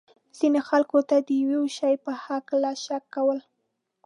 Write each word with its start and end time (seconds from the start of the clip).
ځینو 0.37 0.59
خلکو 0.69 0.99
ته 1.09 1.15
د 1.27 1.29
یو 1.53 1.63
شي 1.77 1.93
په 2.03 2.11
هکله 2.25 2.71
شک 2.85 3.03
کول. 3.15 3.39